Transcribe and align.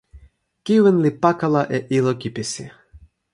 kiwen 0.63 0.97
li 1.03 1.11
pakala 1.23 1.61
e 1.77 1.79
ilo 1.97 2.11
kipisi. 2.21 2.65